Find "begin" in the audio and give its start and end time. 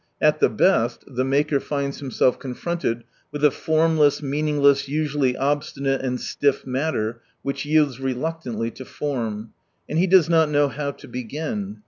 11.07-11.77